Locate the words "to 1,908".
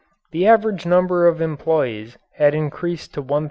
3.13-3.39